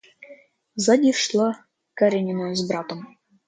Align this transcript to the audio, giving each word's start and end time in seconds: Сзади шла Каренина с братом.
Сзади 0.75 1.11
шла 1.21 1.49
Каренина 1.97 2.55
с 2.55 2.61
братом. 2.67 2.99